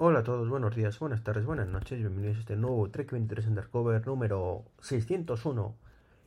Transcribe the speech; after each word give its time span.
Hola 0.00 0.20
a 0.20 0.22
todos, 0.22 0.48
buenos 0.48 0.76
días, 0.76 0.96
buenas 1.00 1.24
tardes, 1.24 1.44
buenas 1.44 1.66
noches, 1.66 1.98
bienvenidos 1.98 2.36
a 2.36 2.40
este 2.42 2.54
nuevo 2.54 2.88
Trek 2.88 3.10
23 3.10 3.48
Undercover 3.48 4.06
número 4.06 4.62
601, 4.80 5.74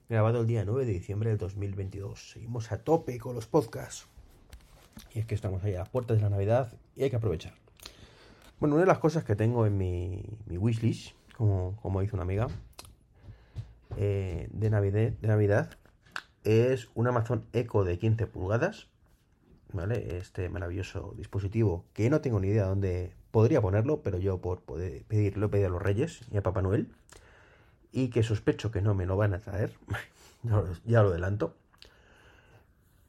grabado 0.09 0.41
el 0.41 0.47
día 0.47 0.65
9 0.65 0.85
de 0.85 0.91
diciembre 0.91 1.29
del 1.29 1.37
2022. 1.37 2.31
Seguimos 2.31 2.69
a 2.73 2.83
tope 2.83 3.17
con 3.17 3.33
los 3.33 3.47
podcasts. 3.47 4.09
Y 5.13 5.19
es 5.19 5.25
que 5.25 5.35
estamos 5.35 5.63
ahí 5.63 5.75
a 5.75 5.85
puertas 5.85 6.17
de 6.17 6.23
la 6.23 6.29
Navidad 6.29 6.73
y 6.97 7.03
hay 7.03 7.09
que 7.09 7.15
aprovechar. 7.15 7.53
Bueno, 8.59 8.75
una 8.75 8.81
de 8.81 8.87
las 8.87 8.99
cosas 8.99 9.23
que 9.23 9.37
tengo 9.37 9.65
en 9.65 9.77
mi, 9.77 10.21
mi 10.47 10.57
wishlist, 10.57 11.15
como, 11.37 11.77
como 11.81 12.01
dice 12.01 12.13
una 12.13 12.23
amiga, 12.23 12.49
eh, 13.95 14.49
de, 14.51 14.69
Navidad, 14.69 15.13
de 15.13 15.27
Navidad, 15.29 15.77
es 16.43 16.89
un 16.93 17.07
Amazon 17.07 17.45
Echo 17.53 17.85
de 17.85 17.97
15 17.97 18.27
pulgadas, 18.27 18.89
Este 19.73 20.49
maravilloso 20.49 21.13
dispositivo 21.17 21.85
que 21.93 22.09
no 22.09 22.19
tengo 22.19 22.39
ni 22.39 22.49
idea 22.49 22.65
dónde 22.65 23.13
podría 23.31 23.61
ponerlo, 23.61 24.01
pero 24.01 24.17
yo 24.17 24.39
por 24.39 24.61
poder 24.61 25.03
pedirlo, 25.05 25.49
pedido 25.49 25.69
a 25.69 25.71
los 25.71 25.81
Reyes 25.81 26.21
y 26.29 26.37
a 26.37 26.43
Papá 26.43 26.61
Noel, 26.61 26.89
y 27.91 28.09
que 28.09 28.21
sospecho 28.21 28.69
que 28.69 28.81
no 28.81 28.93
me 28.93 29.05
lo 29.05 29.15
van 29.15 29.33
a 29.33 29.39
traer, 29.39 29.73
ya, 30.85 31.01
lo 31.03 31.09
adelanto. 31.09 31.55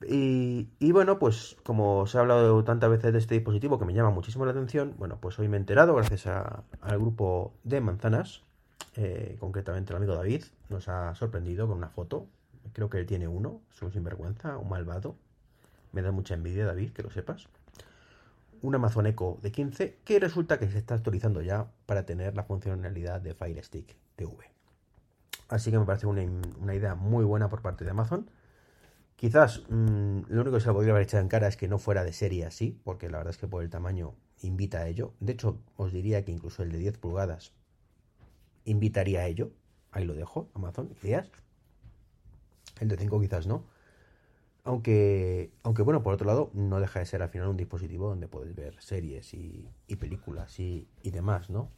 Y, 0.06 0.68
y, 0.78 0.92
bueno, 0.92 1.18
pues 1.18 1.56
como 1.62 2.00
os 2.00 2.14
he 2.14 2.18
hablado 2.18 2.64
tantas 2.64 2.90
veces 2.90 3.12
de 3.12 3.18
este 3.18 3.34
dispositivo 3.34 3.78
que 3.78 3.84
me 3.84 3.94
llama 3.94 4.10
muchísimo 4.10 4.44
la 4.44 4.52
atención, 4.52 4.94
bueno, 4.98 5.18
pues 5.20 5.38
hoy 5.38 5.48
me 5.48 5.56
he 5.56 5.60
enterado 5.60 5.94
gracias 5.94 6.26
al 6.26 6.98
grupo 6.98 7.54
de 7.64 7.80
manzanas, 7.80 8.42
eh, 8.96 9.36
concretamente 9.40 9.92
el 9.92 9.96
amigo 9.96 10.14
David, 10.14 10.44
nos 10.68 10.88
ha 10.88 11.14
sorprendido 11.14 11.68
con 11.68 11.78
una 11.78 11.88
foto, 11.88 12.26
creo 12.72 12.88
que 12.88 12.98
él 12.98 13.06
tiene 13.06 13.28
uno, 13.28 13.60
es 13.72 13.82
un 13.82 13.92
sinvergüenza, 13.92 14.56
un 14.58 14.68
malvado, 14.68 15.16
me 15.92 16.02
da 16.02 16.12
mucha 16.12 16.34
envidia 16.34 16.66
David, 16.66 16.92
que 16.92 17.02
lo 17.02 17.10
sepas 17.10 17.48
un 18.62 18.74
Amazon 18.76 19.06
Echo 19.06 19.38
de 19.42 19.52
15 19.52 19.98
que 20.04 20.20
resulta 20.20 20.58
que 20.58 20.68
se 20.68 20.78
está 20.78 20.94
actualizando 20.94 21.42
ya 21.42 21.70
para 21.86 22.06
tener 22.06 22.34
la 22.34 22.44
funcionalidad 22.44 23.20
de 23.20 23.34
Fire 23.34 23.62
Stick 23.62 23.96
TV. 24.16 24.50
Así 25.48 25.70
que 25.70 25.78
me 25.78 25.84
parece 25.84 26.06
una, 26.06 26.74
idea 26.74 26.94
muy 26.94 27.24
buena 27.24 27.50
por 27.50 27.60
parte 27.60 27.84
de 27.84 27.90
Amazon. 27.90 28.30
Quizás 29.16 29.62
mm, 29.68 30.20
lo 30.28 30.40
único 30.40 30.56
que 30.56 30.60
se 30.62 30.72
podría 30.72 30.92
haber 30.92 31.02
echado 31.02 31.22
en 31.22 31.28
cara 31.28 31.48
es 31.48 31.56
que 31.56 31.68
no 31.68 31.78
fuera 31.78 32.04
de 32.04 32.12
serie 32.12 32.46
así, 32.46 32.80
porque 32.84 33.10
la 33.10 33.18
verdad 33.18 33.32
es 33.32 33.38
que 33.38 33.48
por 33.48 33.62
el 33.62 33.68
tamaño 33.68 34.14
invita 34.42 34.78
a 34.78 34.88
ello. 34.88 35.12
De 35.20 35.32
hecho, 35.32 35.58
os 35.76 35.92
diría 35.92 36.24
que 36.24 36.32
incluso 36.32 36.62
el 36.62 36.72
de 36.72 36.78
10 36.78 36.98
pulgadas 36.98 37.52
invitaría 38.64 39.20
a 39.20 39.26
ello. 39.26 39.50
Ahí 39.90 40.04
lo 40.04 40.14
dejo, 40.14 40.48
Amazon, 40.54 40.94
ideas. 41.02 41.30
El 42.80 42.88
de 42.88 42.96
5 42.96 43.20
quizás 43.20 43.46
no. 43.46 43.66
Aunque, 44.64 45.52
aunque 45.64 45.82
bueno, 45.82 46.02
por 46.02 46.14
otro 46.14 46.26
lado, 46.26 46.50
no 46.54 46.78
deja 46.78 47.00
de 47.00 47.06
ser 47.06 47.22
al 47.22 47.30
final 47.30 47.48
un 47.48 47.56
dispositivo 47.56 48.08
donde 48.08 48.28
puedes 48.28 48.54
ver 48.54 48.80
series 48.80 49.34
y, 49.34 49.68
películas 49.98 50.58
y, 50.60 50.86
demás, 51.02 51.50
¿no? 51.50 51.70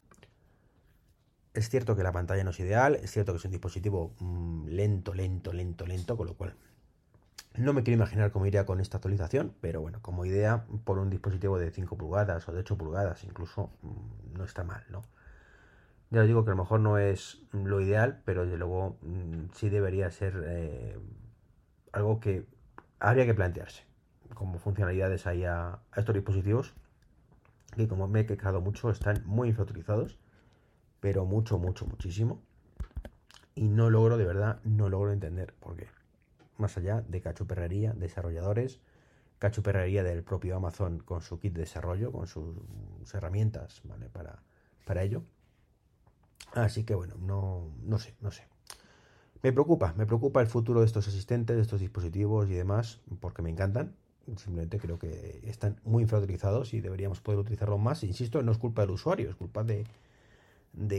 Es 1.55 1.68
cierto 1.70 1.96
que 1.96 2.02
la 2.02 2.12
pantalla 2.12 2.44
no 2.44 2.50
es 2.50 2.60
ideal, 2.60 2.96
es 2.96 3.10
cierto 3.10 3.32
que 3.32 3.38
es 3.38 3.44
un 3.44 3.52
dispositivo 3.52 4.14
mm, 4.18 4.68
lento, 4.68 5.14
lento, 5.14 5.52
lento, 5.52 5.86
lento, 5.86 6.16
con 6.16 6.27
lo 6.27 6.34
cual 6.34 6.56
no 7.56 7.72
me 7.72 7.84
quiero 7.84 7.96
imaginar 7.96 8.32
cómo 8.32 8.46
iría 8.46 8.66
con 8.66 8.80
esta 8.80 8.98
actualización, 8.98 9.55
pero 9.60 9.80
bueno, 9.80 10.00
como 10.02 10.27
idea, 10.27 10.64
por 10.84 10.98
un 10.98 11.08
dispositivo 11.10 11.58
de 11.58 11.70
5 11.70 11.96
pulgadas 11.96 12.48
o 12.48 12.52
de 12.52 12.60
8 12.60 12.77
pulgadas 12.77 13.24
incluso, 13.24 13.70
mm, 13.82 14.36
no 14.36 14.44
está 14.44 14.64
mal, 14.64 14.84
¿no? 14.90 15.02
Ya 16.10 16.20
os 16.20 16.27
digo 16.27 16.44
que 16.44 16.50
a 16.50 16.55
lo 16.55 16.62
mejor 16.62 16.80
no 16.80 16.98
es 16.98 17.42
lo 17.52 17.80
ideal, 17.80 18.22
pero 18.24 18.44
desde 18.44 18.58
luego 18.58 18.98
mm, 19.02 19.52
sí 19.55 19.68
debería 19.68 20.10
ser 20.10 20.42
eh, 20.46 20.98
algo 21.92 22.20
que 22.20 22.46
habría 23.05 23.27
que 23.27 23.34
plantearse 23.34 23.84
como 24.33 24.58
funcionalidades 24.58 25.27
ahí 25.27 25.44
a, 25.44 25.78
estos 25.94 26.14
dispositivos 26.14 26.74
que 27.77 27.86
como 27.86 28.08
me 28.08 28.20
he 28.20 28.27
quejado 28.27 28.61
mucho 28.61 28.91
están 28.91 29.22
muy 29.27 29.48
infrautilizados 29.48 30.19
pero 31.00 31.27
mucho 31.27 31.58
mucho 31.58 31.86
muchísimo. 31.86 32.41
Y 33.55 33.69
no 33.69 33.91
logro 33.91 34.16
de 34.16 34.24
verdad 34.24 34.61
no 34.64 34.88
logro 34.88 35.12
entender 35.12 35.52
por 35.61 35.77
qué. 35.77 35.86
Más 36.56 36.77
allá 36.78 37.02
de 37.02 37.20
cachuperrería 37.20 37.92
desarrolladores 37.92 38.80
cachuperrería 39.39 40.02
del 40.02 40.23
propio 40.23 40.57
Amazon 40.57 41.01
con 41.01 41.20
su 41.20 41.39
kit 41.39 41.52
de 41.52 41.61
desarrollo 41.61 42.11
con 42.11 42.27
sus 42.27 42.57
herramientas 43.12 43.83
¿vale? 43.84 44.08
para, 44.08 44.42
para 44.86 45.02
ello. 45.02 45.23
Así 46.55 46.84
que 46.84 46.95
bueno 46.95 47.17
no, 47.18 47.70
no 47.83 47.98
sé 47.98 48.14
no 48.20 48.30
sé 48.30 48.45
me 49.44 49.52
preocupa, 49.52 49.92
me 49.98 50.06
preocupa 50.06 50.40
el 50.40 50.46
futuro 50.46 50.80
de 50.80 50.86
estos 50.86 51.06
asistentes, 51.06 51.55
de 51.55 51.60
estos 51.60 51.78
dispositivos 51.78 52.48
y 52.48 52.55
demás, 52.55 53.02
porque 53.20 53.42
me 53.42 53.50
encantan. 53.50 53.94
Simplemente 54.36 54.78
creo 54.78 54.98
que 54.98 55.42
están 55.44 55.78
muy 55.84 56.02
infrautilizados 56.05 56.72
y 56.72 56.80
deberíamos 56.80 57.20
poder 57.20 57.40
utilizarlos 57.40 57.78
más. 57.78 58.04
Insisto, 58.04 58.42
no 58.42 58.52
es 58.52 58.56
culpa 58.56 58.80
del 58.80 58.92
usuario, 58.92 59.28
es 59.28 59.36
culpa 59.36 59.62
de, 59.62 59.84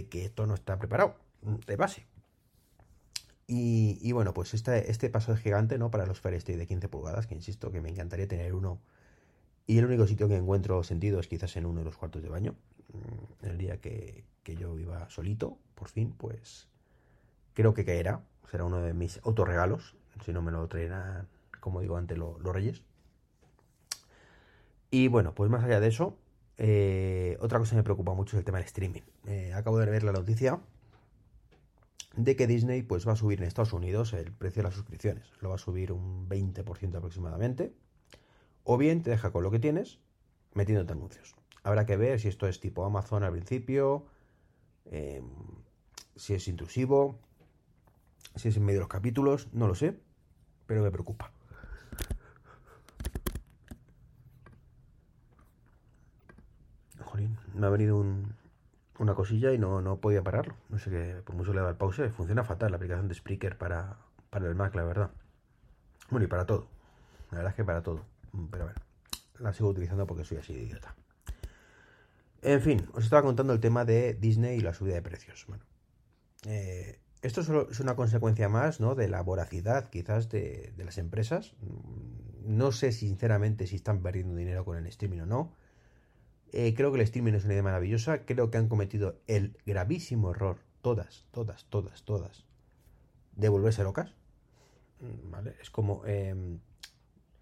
que 0.10 0.26
esto 0.26 0.46
no 0.46 0.54
está 0.54 0.78
preparado 0.78 1.16
de 1.42 1.76
base. 1.76 2.06
Y, 3.48 4.12
bueno, 4.12 4.32
pues 4.36 4.54
este, 4.54 5.10
paso 5.10 5.34
es 5.34 5.40
gigante 5.40 5.80
¿no? 5.80 5.90
para 5.90 6.06
los 6.06 6.22
Fire 6.22 6.44
de 6.44 6.68
15 6.68 6.88
pulgadas, 6.88 7.26
que 7.26 7.34
insisto 7.34 7.72
que 7.72 7.82
me 7.82 7.90
encantaría 7.90 8.28
tener 8.28 8.54
uno. 8.54 8.80
Y 9.66 9.80
el 9.80 9.86
único 9.86 10.06
sitio 10.06 10.28
que 10.28 10.36
encuentro 10.36 10.84
sentido 10.84 11.20
es 11.20 11.28
quizás 11.28 11.58
en 11.58 11.66
uno 11.66 11.80
de 11.80 11.86
los 11.86 11.98
cuartos 11.98 12.22
de 12.22 12.30
baño. 12.30 12.54
Mm, 12.94 13.48
el 13.48 13.58
día 13.58 13.82
que, 13.82 14.24
que 14.44 14.56
yo 14.56 14.78
iba 14.78 15.10
solito, 15.10 15.58
por 15.74 15.90
fin, 15.90 16.14
pues 16.16 16.68
creo 17.56 17.74
que 17.74 17.86
caerá 17.86 18.22
será 18.50 18.66
uno 18.66 18.82
de 18.82 18.94
mis 18.94 19.20
autorregalos, 19.24 19.96
si 20.24 20.34
no 20.34 20.42
me 20.42 20.52
lo 20.52 20.68
traerán, 20.68 21.28
como 21.60 21.82
digo, 21.82 21.98
ante 21.98 22.16
los 22.16 22.42
reyes. 22.44 22.84
Y 24.92 25.08
bueno, 25.08 25.34
pues 25.34 25.50
más 25.50 25.64
allá 25.64 25.80
de 25.80 25.88
eso, 25.88 26.18
eh, 26.58 27.38
otra 27.42 27.60
cosa 27.60 27.72
que 27.72 27.78
me 27.78 27.84
preocupa 27.84 28.14
mucho 28.14 28.36
es 28.36 28.40
el 28.40 28.46
tema 28.46 28.60
del 28.60 28.66
streaming. 28.66 29.02
Eh, 29.26 29.54
acabo 29.54 29.78
de 29.80 29.86
ver 29.88 30.04
la 30.04 30.12
noticia 30.12 30.62
de 32.16 32.36
que 32.36 32.48
Disney 32.48 32.82
pues 32.82 33.08
va 33.08 33.14
a 33.14 33.16
subir 33.16 33.40
en 33.40 33.48
Estados 33.48 33.74
Unidos 33.74 34.14
el 34.14 34.32
precio 34.32 34.62
de 34.62 34.70
las 34.70 34.76
suscripciones. 34.76 35.28
Lo 35.42 35.50
va 35.50 35.56
a 35.56 35.60
subir 35.60 35.92
un 35.92 36.30
20% 36.30 36.96
aproximadamente. 36.96 37.74
O 38.64 38.78
bien 38.78 39.04
te 39.04 39.10
deja 39.10 39.32
con 39.32 39.44
lo 39.44 39.52
que 39.52 39.60
tienes 39.60 40.00
metiéndote 40.54 40.94
anuncios. 40.94 41.36
Habrá 41.64 41.86
que 41.86 41.98
ver 41.98 42.20
si 42.20 42.28
esto 42.28 42.48
es 42.48 42.60
tipo 42.60 42.86
Amazon 42.86 43.24
al 43.24 43.32
principio, 43.32 44.06
eh, 44.86 45.22
si 46.16 46.34
es 46.34 46.48
intrusivo, 46.48 47.20
si 48.36 48.50
es 48.50 48.58
en 48.58 48.66
medio 48.66 48.80
de 48.80 48.84
los 48.84 48.90
capítulos, 48.90 49.48
no 49.54 49.68
lo 49.68 49.76
sé, 49.76 50.00
pero 50.66 50.82
me 50.82 50.92
preocupa. 50.92 51.32
Jolín, 57.00 57.38
me 57.54 57.68
ha 57.68 57.70
venido 57.70 58.04
una 59.00 59.14
cosilla 59.14 59.54
y 59.54 59.58
no, 59.58 59.82
no 59.82 59.98
podía 59.98 60.24
pararlo. 60.24 60.56
No 60.70 60.80
sé 60.80 60.90
qué, 60.90 61.22
por 61.26 61.36
mucho 61.36 61.54
le 61.54 61.62
da 61.62 61.70
el 61.70 61.76
pause, 61.76 62.10
funciona 62.10 62.44
fatal 62.44 62.72
la 62.72 62.78
aplicación 62.78 63.08
de 63.08 63.16
Spreaker 63.16 63.58
para, 63.58 63.98
para 64.30 64.48
el 64.48 64.56
Mac, 64.56 64.76
la 64.76 64.84
verdad. 64.84 65.12
Bueno, 66.10 66.26
y 66.26 66.28
para 66.28 66.46
todo. 66.46 66.68
La 67.32 67.38
verdad 67.38 67.52
es 67.52 67.56
que 67.56 67.64
para 67.64 67.84
todo. 67.84 68.06
Pero 68.52 68.66
bueno, 68.66 68.80
la 69.40 69.54
sigo 69.54 69.70
utilizando 69.70 70.06
porque 70.06 70.24
soy 70.24 70.38
así 70.38 70.54
de 70.54 70.64
idiota. 70.64 70.96
En 72.42 72.62
fin, 72.62 72.88
os 72.94 73.04
estaba 73.04 73.24
contando 73.24 73.54
el 73.54 73.60
tema 73.60 73.86
de 73.86 74.14
Disney 74.14 74.58
y 74.58 74.62
la 74.62 74.74
subida 74.74 74.96
de 74.96 75.02
precios. 75.02 75.46
Bueno, 75.48 75.64
eh, 76.46 77.00
esto 77.26 77.42
es 77.42 77.80
una 77.80 77.96
consecuencia 77.96 78.50
más 78.50 78.80
¿no? 78.80 78.94
de 78.94 79.08
la 79.08 79.22
voracidad 79.22 79.90
quizás 79.90 80.30
de, 80.30 80.74
las 80.78 81.00
empresas. 81.00 81.56
No 82.44 82.72
sé 82.72 82.92
sinceramente 82.92 83.66
si 83.66 83.78
están 83.78 84.04
perdiendo 84.04 84.36
dinero 84.36 84.64
con 84.64 84.78
el 84.78 84.86
streaming 84.86 85.22
o 85.22 85.26
no. 85.26 85.54
Eh, 86.52 86.76
creo 86.76 86.92
que 86.92 86.98
el 86.98 87.04
streaming 87.04 87.34
es 87.34 87.46
una 87.46 87.54
idea 87.54 87.64
maravillosa. 87.64 88.26
Creo 88.26 88.52
que 88.52 88.60
han 88.60 88.70
cometido 88.70 89.20
el 89.26 89.58
gravísimo 89.66 90.32
error, 90.32 90.60
todas, 90.84 91.26
todas, 91.32 91.66
todas, 91.66 92.04
todas, 92.04 92.46
de 93.36 93.50
volverse 93.50 93.84
locas. 93.84 94.14
¿Vale? 95.00 95.56
Es 95.60 95.72
como, 95.72 96.06
em, 96.06 96.60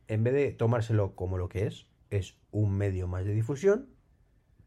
en 0.08 0.24
vez 0.24 0.34
de 0.34 0.52
tomárselo 0.54 1.14
como 1.14 1.38
lo 1.38 1.50
que 1.50 1.68
es, 1.68 1.88
es 2.10 2.38
un 2.52 2.72
medio 2.72 3.08
más 3.10 3.26
de 3.26 3.34
difusión, 3.34 3.90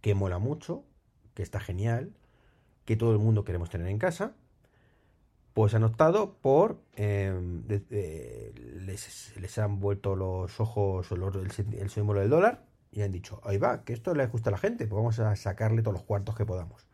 que 0.03 0.15
mola 0.15 0.39
mucho, 0.39 0.85
que 1.33 1.43
está 1.43 1.59
genial, 1.59 2.15
que 2.85 2.97
todo 2.97 3.13
el 3.13 3.19
mundo 3.19 3.45
queremos 3.45 3.71
tener 3.71 3.89
en 3.89 3.99
casa 3.99 4.37
pues 5.57 5.73
han 5.73 5.85
optado 5.85 6.37
por 6.43 6.83
em, 6.97 7.63
les, 7.67 9.59
han 9.59 9.81
vuelto 9.81 10.15
los 10.15 10.61
ojos 10.61 11.11
el, 11.11 11.89
símbolo 11.89 12.21
del 12.21 12.29
dólar 12.29 12.67
y 12.93 13.01
han 13.01 13.11
dicho 13.11 13.41
ahí 13.43 13.57
va 13.57 13.83
que 13.83 13.95
esto 13.95 14.15
le 14.15 14.27
gusta 14.27 14.51
a 14.51 14.53
la 14.53 14.59
gente 14.59 14.87
pues 14.87 14.99
vamos 14.99 15.19
a 15.19 15.35
sacarle 15.35 15.81
todos 15.81 15.95
los 15.95 16.03
cuartos 16.03 16.37
que 16.37 16.45
podamos 16.45 16.87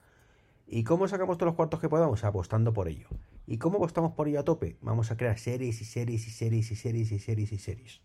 y 0.65 0.85
cómo 0.85 1.09
sacamos 1.09 1.39
todos 1.39 1.49
los 1.49 1.57
cuartos 1.57 1.81
que 1.81 1.89
podamos 1.89 2.23
apostando 2.23 2.73
por 2.73 2.87
ello. 2.87 3.09
Y 3.49 3.59
cómo 3.59 3.79
apostamos 3.79 4.13
por 4.13 4.29
ello 4.29 4.39
a 4.39 4.45
tope 4.45 4.77
vamos 4.81 5.11
a 5.11 5.17
crear 5.17 5.41
series 5.41 5.81
y 5.81 5.85
series 5.85 6.29
y 6.29 6.31
series 6.31 6.71
y 6.71 6.77
series 6.77 7.11
y 7.11 7.19
series 7.19 7.51
y 7.51 7.59
series 7.59 8.01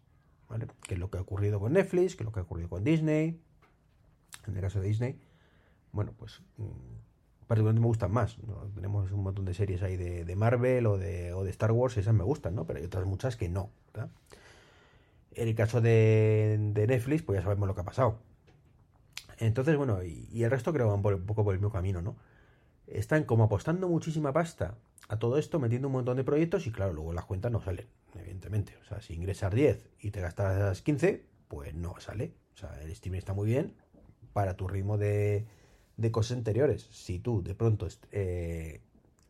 ¿vale? 0.50 0.66
que 0.88 0.96
es 0.96 1.00
lo 1.00 1.12
que 1.12 1.20
ha 1.20 1.22
ocurrido 1.22 1.60
con 1.60 1.74
Netflix 1.74 2.16
que 2.16 2.24
es 2.24 2.26
lo 2.26 2.32
que 2.32 2.40
ha 2.40 2.44
ocurrido 2.44 2.68
con 2.68 2.84
Disney 2.84 3.40
en 4.48 4.56
el 4.56 4.62
caso 4.62 4.82
de 4.82 4.88
Disney. 4.88 5.20
Bueno 5.92 6.14
pues 6.18 6.42
mm, 6.58 6.64
particularmente 7.48 7.82
me 7.82 7.88
gustan 7.88 8.12
más. 8.12 8.38
Tenemos 8.76 9.12
un 9.12 9.24
montón 9.24 9.46
de 9.46 9.54
series 9.54 9.82
ahí 9.82 9.96
de, 9.96 10.36
Marvel 10.36 10.86
o 10.86 10.98
de, 10.98 11.34
o 11.34 11.44
de, 11.44 11.50
Star 11.50 11.72
Wars, 11.72 11.98
esas 11.98 12.14
me 12.14 12.24
gustan, 12.24 12.56
¿no? 12.56 12.66
Pero 12.66 12.80
hay 12.80 12.86
otras 12.86 13.06
muchas 13.06 13.38
que 13.38 13.50
no. 13.50 13.72
En 15.32 15.48
el 15.48 15.56
caso 15.56 15.82
de, 15.82 16.58
Netflix, 16.76 17.24
pues 17.24 17.40
ya 17.40 17.44
sabemos 17.44 17.68
lo 17.68 17.76
que 17.76 17.82
ha 17.82 17.86
pasado. 17.86 18.20
Entonces, 19.40 19.78
bueno, 19.78 20.04
y, 20.04 20.44
el 20.44 20.52
resto 20.52 20.74
creo 20.74 20.88
que 20.88 21.02
van 21.02 21.20
un 21.20 21.26
poco 21.26 21.44
por 21.44 21.54
el 21.54 21.60
mismo 21.60 21.72
camino, 21.72 22.02
¿no? 22.02 22.18
Están 22.86 23.24
como 23.24 23.46
apostando 23.46 23.88
muchísima 23.88 24.34
pasta 24.34 24.76
a 25.08 25.18
todo 25.20 25.38
esto, 25.38 25.60
metiendo 25.60 25.88
un 25.88 25.94
montón 25.94 26.18
de 26.18 26.24
proyectos 26.24 26.68
y 26.68 26.72
claro, 26.72 26.94
luego 26.94 27.14
las 27.14 27.26
cuentas 27.26 27.52
no 27.52 27.62
salen, 27.62 27.88
evidentemente. 28.16 28.78
O 28.82 28.86
sea, 28.86 29.02
si 29.02 29.14
ingresas 29.14 29.54
10 29.54 29.90
y 30.00 30.12
te 30.12 30.22
gastas 30.22 30.82
15, 30.82 31.24
pues 31.48 31.74
no 31.76 31.96
sale. 32.00 32.34
O 32.56 32.58
sea, 32.58 32.82
el 32.82 32.92
streaming 32.92 33.20
está 33.20 33.34
muy 33.34 33.48
bien 33.48 33.74
para 34.34 34.56
tu 34.56 34.68
ritmo 34.68 34.98
de, 34.98 35.46
de 35.98 36.12
cosas 36.12 36.38
anteriores. 36.38 36.88
Si 36.92 37.20
tú 37.20 37.44
de 37.44 37.56
pronto 37.56 37.88
eh, 38.12 38.82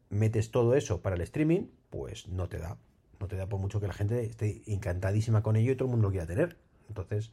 metes 0.10 0.52
todo 0.52 0.76
eso 0.76 1.02
para 1.02 1.16
el 1.16 1.22
streaming, 1.22 1.68
pues 1.90 2.28
no 2.28 2.48
te 2.48 2.60
da. 2.60 2.78
No 3.20 3.28
te 3.28 3.36
da 3.36 3.48
por 3.48 3.60
mucho 3.60 3.80
que 3.80 3.88
la 3.88 3.94
gente 3.94 4.24
esté 4.24 4.62
encantadísima 4.68 5.42
con 5.42 5.56
ello 5.56 5.72
y 5.72 5.76
todo 5.76 5.88
el 5.88 5.92
mundo 5.92 6.08
lo 6.08 6.12
quiera 6.12 6.28
tener. 6.28 6.58
Entonces, 6.88 7.32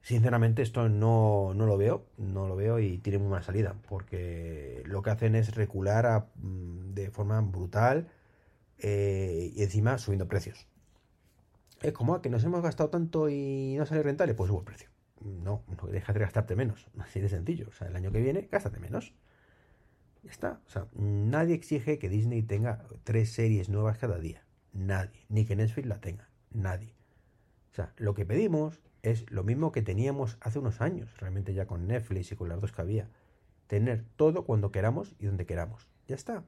sinceramente 0.00 0.62
esto 0.62 0.88
no, 0.88 1.52
no 1.54 1.66
lo 1.66 1.76
veo, 1.76 2.06
no 2.16 2.48
lo 2.48 2.56
veo 2.56 2.78
y 2.78 2.98
tiene 2.98 3.18
muy 3.18 3.28
mala 3.28 3.42
salida, 3.42 3.76
porque 3.88 4.82
lo 4.86 5.02
que 5.02 5.10
hacen 5.10 5.34
es 5.34 5.54
recular 5.54 6.28
mm, 6.36 6.94
de 6.94 7.10
forma 7.10 7.40
brutal 7.40 8.08
eh, 8.78 9.52
y 9.54 9.62
encima 9.62 9.98
subiendo 9.98 10.26
precios. 10.28 10.66
Es 11.82 11.92
como 11.92 12.14
ah, 12.14 12.22
que 12.22 12.30
nos 12.30 12.44
hemos 12.44 12.62
gastado 12.62 12.90
tanto 12.90 13.28
y 13.28 13.74
no 13.76 13.86
sale 13.86 14.02
rentable, 14.02 14.34
pues 14.34 14.48
subo 14.48 14.60
el 14.60 14.64
precio. 14.64 14.91
No, 15.24 15.62
no 15.68 15.88
dejas 15.88 16.14
de 16.14 16.20
gastarte 16.20 16.56
menos, 16.56 16.88
así 16.98 17.20
de 17.20 17.28
sencillo. 17.28 17.66
O 17.68 17.72
sea, 17.72 17.88
el 17.88 17.96
año 17.96 18.12
que 18.12 18.20
viene, 18.20 18.48
gástate 18.50 18.80
menos. 18.80 19.14
Ya 20.22 20.30
está. 20.30 20.60
O 20.66 20.70
sea, 20.70 20.86
nadie 20.94 21.54
exige 21.54 21.98
que 21.98 22.08
Disney 22.08 22.42
tenga 22.42 22.84
tres 23.04 23.32
series 23.32 23.68
nuevas 23.68 23.98
cada 23.98 24.18
día. 24.18 24.44
Nadie. 24.72 25.26
Ni 25.28 25.44
que 25.44 25.56
Netflix 25.56 25.88
la 25.88 26.00
tenga. 26.00 26.28
Nadie. 26.50 26.94
O 27.72 27.74
sea, 27.74 27.92
lo 27.96 28.14
que 28.14 28.24
pedimos 28.24 28.80
es 29.02 29.28
lo 29.30 29.42
mismo 29.42 29.72
que 29.72 29.82
teníamos 29.82 30.38
hace 30.40 30.58
unos 30.58 30.80
años, 30.80 31.18
realmente 31.18 31.54
ya 31.54 31.66
con 31.66 31.86
Netflix 31.86 32.30
y 32.32 32.36
con 32.36 32.48
las 32.48 32.60
dos 32.60 32.72
que 32.72 32.82
había. 32.82 33.08
Tener 33.66 34.04
todo 34.16 34.44
cuando 34.44 34.70
queramos 34.70 35.14
y 35.18 35.26
donde 35.26 35.46
queramos. 35.46 35.88
Ya 36.06 36.14
está. 36.14 36.44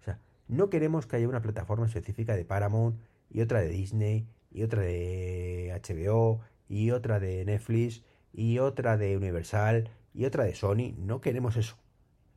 O 0.00 0.02
sea, 0.02 0.20
no 0.48 0.70
queremos 0.70 1.06
que 1.06 1.16
haya 1.16 1.28
una 1.28 1.42
plataforma 1.42 1.86
específica 1.86 2.34
de 2.34 2.44
Paramount 2.44 2.98
y 3.30 3.40
otra 3.40 3.60
de 3.60 3.68
Disney 3.68 4.26
y 4.50 4.62
otra 4.62 4.82
de 4.82 5.78
HBO 5.82 6.40
y 6.68 6.90
otra 6.90 7.20
de 7.20 7.44
Netflix 7.44 8.02
y 8.32 8.58
otra 8.58 8.96
de 8.96 9.16
Universal 9.16 9.90
y 10.14 10.24
otra 10.24 10.44
de 10.44 10.54
Sony. 10.54 10.94
No 10.98 11.20
queremos 11.20 11.56
eso. 11.56 11.76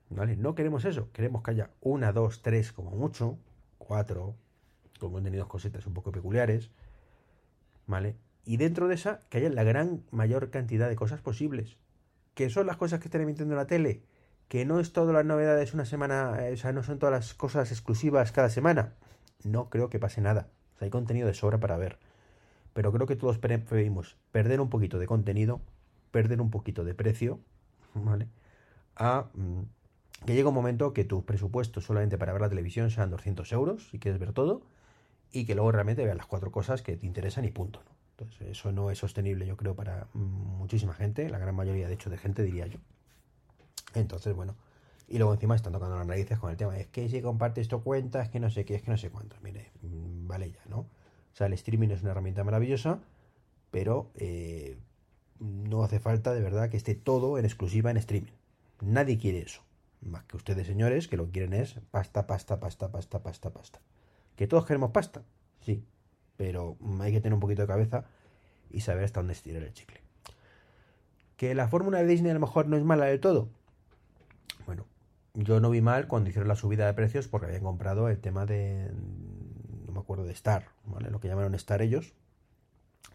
¿Vale? 0.09 0.35
No 0.35 0.55
queremos 0.55 0.85
eso. 0.85 1.11
Queremos 1.11 1.43
que 1.43 1.51
haya 1.51 1.69
una, 1.81 2.11
dos, 2.11 2.41
tres 2.41 2.71
como 2.71 2.91
mucho, 2.91 3.37
cuatro, 3.77 4.35
con 4.99 5.11
contenidos 5.11 5.47
cosetas 5.47 5.85
un 5.85 5.93
poco 5.93 6.11
peculiares. 6.11 6.71
¿Vale? 7.85 8.15
Y 8.45 8.57
dentro 8.57 8.87
de 8.87 8.95
esa, 8.95 9.21
que 9.29 9.37
haya 9.37 9.49
la 9.49 9.63
gran 9.63 10.03
mayor 10.11 10.49
cantidad 10.49 10.89
de 10.89 10.95
cosas 10.95 11.21
posibles. 11.21 11.77
Que 12.33 12.49
son 12.49 12.65
las 12.65 12.77
cosas 12.77 12.99
que 12.99 13.05
están 13.05 13.21
emitiendo 13.21 13.53
en 13.53 13.59
la 13.59 13.67
tele. 13.67 14.03
Que 14.47 14.65
no 14.65 14.79
es 14.79 14.93
todas 14.93 15.13
las 15.13 15.25
novedades 15.25 15.73
una 15.73 15.85
semana, 15.85 16.39
o 16.51 16.57
sea, 16.57 16.71
no 16.71 16.81
son 16.81 16.97
todas 16.97 17.13
las 17.13 17.33
cosas 17.35 17.71
exclusivas 17.71 18.31
cada 18.31 18.49
semana. 18.49 18.95
No 19.43 19.69
creo 19.69 19.89
que 19.89 19.99
pase 19.99 20.21
nada. 20.21 20.47
Hay 20.79 20.89
contenido 20.89 21.27
de 21.27 21.33
sobra 21.33 21.59
para 21.59 21.77
ver. 21.77 21.99
Pero 22.79 22.93
creo 22.93 23.07
que 23.07 23.17
todos 23.17 23.37
preferimos 23.37 24.15
perder 24.31 24.61
un 24.61 24.69
poquito 24.69 24.99
de 24.99 25.05
contenido, 25.05 25.59
perder 26.11 26.39
un 26.39 26.49
poquito 26.49 26.85
de 26.85 26.93
precio, 26.93 27.41
¿vale? 27.93 28.29
A 28.95 29.25
mm, 29.33 29.63
que 30.25 30.33
llegue 30.33 30.45
un 30.45 30.53
momento 30.53 30.93
que 30.93 31.03
tu 31.03 31.25
presupuesto 31.25 31.81
solamente 31.81 32.17
para 32.17 32.31
ver 32.31 32.41
la 32.41 32.47
televisión 32.47 32.89
sean 32.89 33.09
200 33.09 33.51
euros, 33.51 33.89
si 33.89 33.99
quieres 33.99 34.17
ver 34.17 34.31
todo, 34.31 34.61
y 35.33 35.43
que 35.43 35.55
luego 35.55 35.73
realmente 35.73 36.05
veas 36.05 36.15
las 36.15 36.25
cuatro 36.25 36.53
cosas 36.53 36.81
que 36.81 36.95
te 36.95 37.05
interesan 37.05 37.43
y 37.43 37.51
punto, 37.51 37.81
¿no? 37.83 37.91
Entonces, 38.11 38.47
eso 38.47 38.71
no 38.71 38.91
es 38.91 38.97
sostenible, 38.97 39.45
yo 39.45 39.57
creo, 39.57 39.75
para 39.75 40.07
muchísima 40.13 40.93
gente, 40.93 41.29
la 41.29 41.37
gran 41.37 41.55
mayoría, 41.55 41.89
de 41.89 41.95
hecho, 41.95 42.09
de 42.09 42.17
gente, 42.17 42.43
diría 42.43 42.67
yo. 42.67 42.79
Entonces, 43.93 44.33
bueno, 44.33 44.55
y 45.09 45.17
luego 45.17 45.33
encima 45.33 45.53
están 45.53 45.73
tocando 45.73 45.97
las 45.97 46.07
raíces 46.07 46.39
con 46.39 46.49
el 46.49 46.55
tema, 46.55 46.77
es 46.77 46.87
que 46.87 47.09
si 47.09 47.21
compartes 47.21 47.67
tu 47.67 47.83
cuenta, 47.83 48.21
es 48.21 48.29
que 48.29 48.39
no 48.39 48.49
sé 48.49 48.63
qué, 48.63 48.75
es 48.75 48.83
que 48.83 48.91
no 48.91 48.97
sé 48.97 49.09
cuánto. 49.09 49.35
Mire, 49.43 49.69
mm, 49.81 50.29
vale 50.29 50.51
ya, 50.51 50.61
¿no? 50.69 50.85
O 51.33 51.35
sea, 51.35 51.47
el 51.47 51.53
streaming 51.53 51.89
es 51.89 52.01
una 52.01 52.11
herramienta 52.11 52.43
maravillosa, 52.43 52.99
pero 53.71 54.11
eh, 54.15 54.77
no 55.39 55.83
hace 55.83 55.99
falta 55.99 56.33
de 56.33 56.41
verdad 56.41 56.69
que 56.69 56.77
esté 56.77 56.95
todo 56.95 57.37
en 57.37 57.45
exclusiva 57.45 57.91
en 57.91 57.97
streaming. 57.97 58.31
Nadie 58.81 59.17
quiere 59.17 59.39
eso. 59.39 59.61
Más 60.01 60.23
que 60.23 60.37
ustedes, 60.37 60.67
señores, 60.67 61.07
que 61.07 61.17
lo 61.17 61.25
que 61.25 61.31
quieren 61.31 61.53
es 61.53 61.75
pasta, 61.91 62.25
pasta, 62.25 62.59
pasta, 62.59 62.91
pasta, 62.91 63.21
pasta, 63.21 63.49
pasta. 63.51 63.81
¿Que 64.35 64.47
todos 64.47 64.65
queremos 64.65 64.91
pasta? 64.91 65.23
Sí. 65.61 65.83
Pero 66.37 66.77
hay 67.01 67.11
que 67.11 67.19
tener 67.19 67.33
un 67.33 67.41
poquito 67.41 67.61
de 67.63 67.67
cabeza 67.67 68.05
y 68.71 68.81
saber 68.81 69.03
hasta 69.03 69.19
dónde 69.19 69.33
estirar 69.33 69.61
el 69.63 69.73
chicle. 69.73 70.01
¿Que 71.35 71.53
la 71.55 71.67
fórmula 71.67 71.99
de 71.99 72.05
Disney 72.05 72.31
a 72.31 72.33
lo 72.33 72.39
mejor 72.39 72.67
no 72.67 72.77
es 72.77 72.83
mala 72.83 73.05
del 73.05 73.19
todo? 73.19 73.49
Bueno, 74.65 74.85
yo 75.33 75.59
no 75.59 75.69
vi 75.69 75.81
mal 75.81 76.07
cuando 76.07 76.29
hicieron 76.29 76.47
la 76.47 76.55
subida 76.55 76.85
de 76.85 76.93
precios 76.93 77.27
porque 77.27 77.47
habían 77.47 77.63
comprado 77.63 78.07
el 78.09 78.19
tema 78.19 78.45
de. 78.45 78.91
Acuerdo 80.09 80.25
de 80.25 80.33
Star, 80.33 80.69
¿vale? 80.85 81.11
Lo 81.11 81.19
que 81.19 81.27
llamaron 81.27 81.53
Star 81.53 81.83
ellos. 81.83 82.15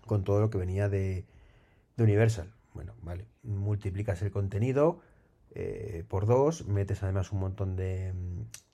Con 0.07 0.23
todo 0.23 0.41
lo 0.41 0.49
que 0.49 0.59
venía 0.59 0.89
de, 0.89 1.27
Universal. 1.99 2.55
Bueno, 2.73 2.95
vale. 3.03 3.27
Multiplicas 3.43 4.23
el 4.23 4.31
contenido 4.31 5.01
eh, 5.57 6.05
por 6.07 6.27
dos, 6.27 6.69
metes 6.69 7.03
además 7.03 7.33
un 7.33 7.41
montón 7.41 7.75
de, 7.75 8.15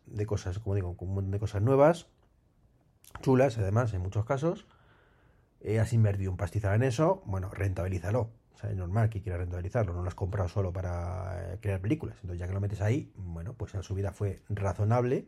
de 0.04 0.26
cosas, 0.26 0.58
como 0.58 0.74
digo, 0.74 0.94
un 0.98 1.14
montón 1.14 1.30
de 1.30 1.38
cosas 1.38 1.62
nuevas, 1.62 2.08
chulas 3.22 3.56
además 3.56 3.94
en 3.94 4.02
muchos 4.02 4.26
casos. 4.26 4.66
Eh, 5.62 5.80
has 5.80 5.94
invertido 5.94 6.30
un 6.30 6.36
pastizal 6.36 6.74
en 6.74 6.82
eso, 6.82 7.22
bueno, 7.24 7.48
rentabilízalo. 7.48 8.32
O 8.52 8.58
sea, 8.58 8.68
es 8.68 8.76
normal 8.76 9.08
que 9.08 9.22
quieras 9.22 9.40
rentabilizarlo, 9.40 9.94
no 9.94 10.02
lo 10.02 10.08
has 10.08 10.14
comprado 10.14 10.50
solo 10.50 10.74
para 10.74 11.54
eh, 11.54 11.58
crear 11.58 11.80
películas. 11.80 12.16
Entonces, 12.16 12.38
ya 12.38 12.46
que 12.46 12.52
lo 12.52 12.60
metes 12.60 12.82
ahí, 12.82 13.10
bueno, 13.16 13.54
pues 13.54 13.72
la 13.72 13.82
subida 13.82 14.12
fue 14.12 14.42
razonable, 14.50 15.26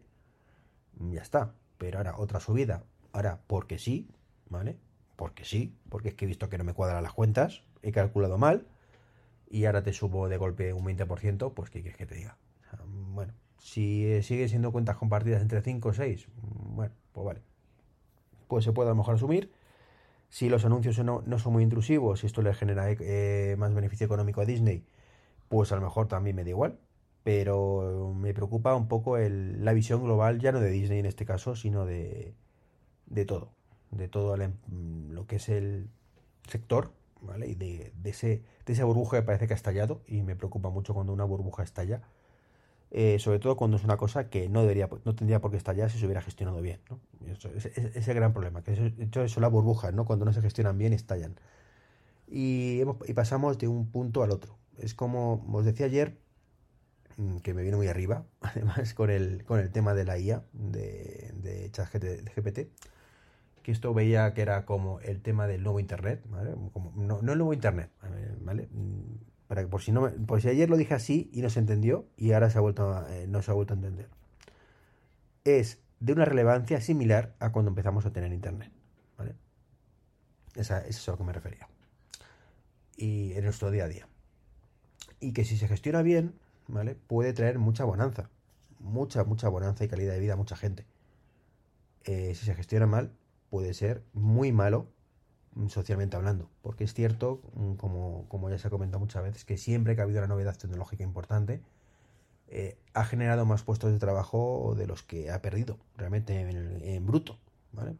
ya 0.98 1.22
está. 1.22 1.54
Pero 1.82 1.98
ahora, 1.98 2.14
otra 2.16 2.38
subida, 2.38 2.84
ahora, 3.12 3.40
porque 3.48 3.76
sí, 3.76 4.08
¿vale? 4.48 4.78
Porque 5.16 5.44
sí, 5.44 5.76
porque 5.88 6.10
es 6.10 6.14
que 6.14 6.26
he 6.26 6.28
visto 6.28 6.48
que 6.48 6.56
no 6.56 6.62
me 6.62 6.74
cuadran 6.74 7.02
las 7.02 7.12
cuentas, 7.12 7.64
he 7.82 7.90
calculado 7.90 8.38
mal, 8.38 8.68
y 9.50 9.64
ahora 9.64 9.82
te 9.82 9.92
subo 9.92 10.28
de 10.28 10.36
golpe 10.36 10.72
un 10.72 10.84
20%, 10.84 11.52
pues 11.54 11.70
¿qué 11.70 11.82
quieres 11.82 11.98
que 11.98 12.06
te 12.06 12.14
diga? 12.14 12.38
bueno, 12.86 13.32
si 13.58 14.06
eh, 14.06 14.22
siguen 14.22 14.48
siendo 14.48 14.70
cuentas 14.70 14.96
compartidas 14.96 15.42
entre 15.42 15.60
5 15.60 15.88
o 15.88 15.92
6, 15.92 16.28
bueno, 16.36 16.94
pues 17.10 17.26
vale. 17.26 17.42
Pues 18.46 18.64
se 18.64 18.70
puede 18.70 18.88
a 18.88 18.92
lo 18.92 18.98
mejor 18.98 19.16
asumir. 19.16 19.50
Si 20.28 20.48
los 20.48 20.64
anuncios 20.64 20.96
no, 21.00 21.24
son 21.40 21.52
muy 21.52 21.64
intrusivos 21.64 22.22
y 22.22 22.28
esto 22.28 22.42
le 22.42 22.54
genera 22.54 22.88
eh, 22.92 23.56
más 23.58 23.74
beneficio 23.74 24.06
económico 24.06 24.40
a 24.40 24.44
Disney, 24.44 24.86
pues 25.48 25.72
a 25.72 25.74
lo 25.74 25.82
mejor 25.82 26.06
también 26.06 26.36
me 26.36 26.44
da 26.44 26.50
igual. 26.50 26.78
Pero 27.24 28.14
me 28.16 28.34
preocupa 28.34 28.74
un 28.74 28.88
poco 28.88 29.16
el, 29.16 29.64
la 29.64 29.72
visión 29.72 30.02
global, 30.02 30.40
ya 30.40 30.52
no 30.52 30.60
de 30.60 30.70
Disney 30.70 30.98
en 30.98 31.06
este 31.06 31.24
caso, 31.24 31.54
sino 31.56 31.86
de, 31.86 32.34
de 33.06 33.24
todo. 33.24 33.52
De 33.90 34.08
todo 34.08 34.34
em, 34.40 34.52
lo 35.10 35.26
que 35.26 35.36
es 35.36 35.48
el 35.48 35.88
sector 36.48 36.92
¿vale? 37.22 37.48
Y 37.48 37.54
de, 37.54 37.92
ese, 38.04 38.42
de 38.66 38.72
esa 38.72 38.84
burbuja 38.84 39.18
que 39.18 39.22
parece 39.22 39.46
que 39.46 39.54
ha 39.54 39.56
estallado, 39.56 40.02
y 40.06 40.22
me 40.22 40.36
preocupa 40.36 40.70
mucho 40.70 40.94
cuando 40.94 41.12
una 41.12 41.24
burbuja 41.24 41.62
estalla, 41.62 42.02
eh, 42.90 43.18
sobre 43.18 43.38
todo 43.38 43.56
cuando 43.56 43.76
es 43.78 43.84
una 43.84 43.96
cosa 43.96 44.28
que 44.28 44.48
no 44.48 44.62
debería, 44.62 44.88
no 45.04 45.14
tendría 45.14 45.40
por 45.40 45.50
qué 45.50 45.56
estallar 45.56 45.90
si 45.90 45.98
se 45.98 46.04
hubiera 46.04 46.20
gestionado 46.20 46.60
bien, 46.60 46.80
¿no? 46.90 47.00
Eso, 47.26 47.48
es, 47.54 48.08
el 48.08 48.14
gran 48.14 48.32
problema, 48.32 48.62
que 48.62 48.72
de 48.72 49.04
hecho 49.04 49.26
son 49.28 49.42
las 49.42 49.50
burbujas, 49.50 49.94
¿no? 49.94 50.04
Cuando 50.04 50.24
no 50.24 50.32
se 50.32 50.42
gestionan 50.42 50.76
bien, 50.76 50.92
estallan. 50.92 51.36
Y, 52.28 52.82
y 53.06 53.12
pasamos 53.14 53.58
de 53.58 53.68
un 53.68 53.90
punto 53.90 54.22
al 54.22 54.30
otro. 54.30 54.58
Es 54.78 54.94
como 54.94 55.44
os 55.52 55.64
decía 55.64 55.86
ayer, 55.86 56.18
que 57.42 57.54
me 57.54 57.62
viene 57.62 57.76
muy 57.76 57.88
arriba, 57.88 58.24
además 58.40 58.94
con 58.94 59.10
el, 59.10 59.44
con 59.44 59.60
el 59.60 59.70
tema 59.70 59.94
de 59.94 60.04
la 60.04 60.18
IA, 60.18 60.42
de, 60.52 61.32
de 61.36 61.70
ChatGPT, 61.70 62.68
que 63.62 63.72
esto 63.72 63.94
veía 63.94 64.34
que 64.34 64.42
era 64.42 64.64
como 64.64 65.00
el 65.00 65.22
tema 65.22 65.46
del 65.46 65.62
nuevo 65.62 65.80
Internet, 65.80 66.22
¿vale? 66.28 66.54
No, 66.96 67.20
el 67.20 67.24
nuevo 67.24 67.52
Internet, 67.52 67.90
¿vale? 68.40 68.68
Mm, 68.70 69.16
para 69.46 69.62
que 69.62 69.68
por 69.68 69.82
si 69.82 69.92
no 69.92 70.10
por 70.26 70.40
si 70.40 70.48
ayer 70.48 70.68
lo 70.68 70.76
dije 70.76 70.94
así 70.94 71.30
y 71.32 71.42
no 71.42 71.50
se 71.50 71.60
entendió 71.60 72.06
y 72.16 72.32
ahora 72.32 72.50
se 72.50 72.58
ha 72.58 72.60
vuelto 72.60 73.06
eh, 73.08 73.26
no 73.28 73.42
se 73.42 73.50
ha 73.50 73.54
vuelto 73.54 73.74
a 73.74 73.76
entender. 73.76 74.08
Es 75.44 75.80
de 76.00 76.12
una 76.12 76.24
relevancia 76.24 76.80
similar 76.80 77.34
a 77.38 77.52
cuando 77.52 77.68
empezamos 77.68 78.06
a 78.06 78.12
tener 78.12 78.32
Internet, 78.32 78.72
¿vale? 79.16 79.34
Eso 80.54 80.76
es 80.76 81.08
a 81.08 81.12
lo 81.12 81.18
que 81.18 81.24
me 81.24 81.32
refería. 81.32 81.68
Y 82.96 83.32
en 83.34 83.44
nuestro 83.44 83.70
día 83.70 83.84
a 83.84 83.88
día. 83.88 84.08
Y 85.20 85.32
que 85.32 85.44
si 85.44 85.56
se 85.56 85.68
gestiona 85.68 86.02
bien, 86.02 86.34
¿vale? 86.68 86.94
Puede 86.94 87.32
traer 87.32 87.58
mucha 87.58 87.84
bonanza. 87.84 88.30
Mucha, 88.78 89.24
mucha 89.24 89.48
bonanza 89.48 89.84
y 89.84 89.88
calidad 89.88 90.14
de 90.14 90.20
vida 90.20 90.34
a 90.34 90.36
mucha 90.36 90.56
gente. 90.56 90.86
Eh, 92.04 92.34
si 92.34 92.46
se 92.46 92.54
gestiona 92.54 92.86
mal, 92.86 93.12
puede 93.50 93.74
ser 93.74 94.02
muy 94.12 94.52
malo 94.52 94.88
mm, 95.54 95.68
socialmente 95.68 96.16
hablando, 96.16 96.50
porque 96.62 96.84
es 96.84 96.94
cierto, 96.94 97.42
mm, 97.54 97.74
como, 97.74 98.26
como 98.28 98.50
ya 98.50 98.58
se 98.58 98.68
ha 98.68 98.70
comentado 98.70 98.98
muchas 99.00 99.22
veces, 99.22 99.44
que 99.44 99.56
siempre 99.56 99.94
que 99.94 100.00
ha 100.00 100.04
habido 100.04 100.18
una 100.18 100.28
novedad 100.28 100.56
tecnológica 100.56 101.04
importante, 101.04 101.62
eh, 102.48 102.76
ha 102.94 103.04
generado 103.04 103.46
más 103.46 103.62
puestos 103.62 103.92
de 103.92 103.98
trabajo 103.98 104.74
de 104.76 104.86
los 104.86 105.02
que 105.02 105.30
ha 105.30 105.40
perdido, 105.42 105.78
realmente 105.96 106.40
en, 106.40 107.06
bruto, 107.06 107.38
¿vale? 107.72 107.96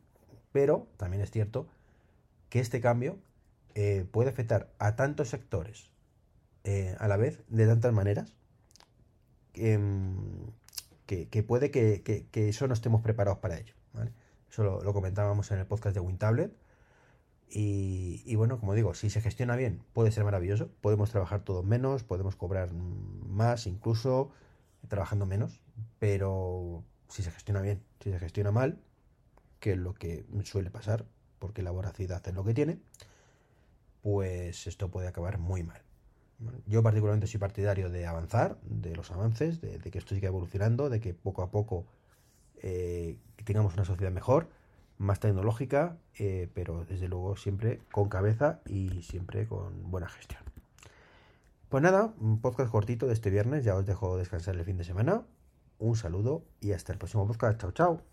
Pero 0.53 0.89
también 0.97 1.23
es 1.23 1.31
cierto 1.31 1.69
que 2.51 2.61
este 2.61 2.81
cambio 2.81 3.19
eh, 3.75 4.05
puede 4.11 4.31
afectar 4.31 4.71
a 4.79 4.97
tantos 4.97 5.29
sectores 5.29 5.91
a 6.99 7.09
la 7.09 7.17
vez 7.17 7.43
de 7.49 7.67
tantas 7.67 7.93
maneras 7.93 8.35
em, 9.55 10.17
que, 11.07 11.43
puede 11.43 11.71
que, 11.71 12.31
eso 12.35 12.67
no 12.67 12.75
estemos 12.75 13.03
preparados 13.03 13.39
para 13.41 13.59
ello. 13.59 13.75
Eso 14.51 14.65
lo, 14.65 14.93
comentábamos 14.93 15.51
en 15.51 15.59
el 15.59 15.67
podcast 15.67 15.95
de 15.95 16.01
WinTablet. 16.01 16.53
Y, 17.49 18.23
y, 18.25 18.35
bueno, 18.37 18.59
como 18.59 18.75
digo, 18.75 18.95
si 18.95 19.11
se 19.11 19.21
gestiona 19.21 19.57
bien, 19.57 19.83
puede 19.93 20.11
ser 20.11 20.25
maravilloso. 20.25 20.71
Podemos 20.81 21.11
trabajar 21.11 21.45
todos 21.45 21.65
menos, 21.65 22.03
podemos 22.03 22.37
cobrar 22.37 22.73
más, 22.73 23.67
incluso 23.67 24.31
trabajando 24.89 25.27
menos. 25.27 25.61
Pero 25.99 26.85
si 27.09 27.23
se 27.23 27.31
gestiona 27.31 27.61
bien, 27.61 27.83
si 28.01 28.11
se 28.11 28.19
gestiona 28.19 28.53
mal, 28.53 28.79
que 29.61 29.73
es 29.73 29.79
lo 29.79 29.95
que 29.95 30.25
suele 30.45 30.71
pasar, 30.71 31.07
porque 31.39 31.63
la 31.63 31.71
voracidad 31.71 32.27
es 32.27 32.35
lo 32.35 32.45
que 32.45 32.55
tiene, 32.55 32.79
pues 34.03 34.67
esto 34.67 34.91
puede 34.91 35.09
acabar 35.09 35.39
muy 35.39 35.63
mal. 35.63 35.83
Yo 36.67 36.83
particularmente 36.83 37.27
soy 37.27 37.39
partidario 37.39 37.91
de 37.91 38.07
avanzar, 38.07 38.59
de 38.63 38.95
los 38.95 39.11
avances, 39.11 39.61
de, 39.61 39.79
que 39.79 39.99
esto 39.99 40.15
siga 40.15 40.29
evolucionando, 40.29 40.91
de 40.91 41.01
que 41.01 41.15
poco 41.15 41.43
a 41.43 41.51
poco 41.51 41.87
eh, 42.57 43.19
tengamos 43.45 43.75
una 43.75 43.85
sociedad 43.85 44.13
mejor, 44.13 44.49
más 44.99 45.21
tecnológica, 45.21 45.97
eh, 46.19 46.49
pero 46.55 46.85
desde 46.85 47.09
luego 47.09 47.37
siempre 47.37 47.81
con 47.91 48.09
cabeza 48.09 48.61
y 48.67 49.03
siempre 49.03 49.47
con 49.47 49.91
buena 49.91 50.09
gestión. 50.09 50.43
Pues 51.69 51.83
nada, 51.83 52.13
un 52.21 52.41
podcast 52.41 52.71
cortito 52.71 53.07
de 53.07 53.15
este 53.15 53.31
viernes, 53.31 53.65
ya 53.65 53.75
os 53.75 53.87
dejo 53.87 54.17
descansar 54.17 54.55
el 54.57 54.65
fin 54.65 54.77
de 54.77 54.85
semana. 54.85 55.23
Un 55.79 55.97
saludo 55.97 56.45
y 56.61 56.73
hasta 56.73 56.93
el 56.93 56.99
próximo 56.99 57.27
podcast. 57.27 57.61
Chao, 57.61 57.73
chao. 57.73 58.12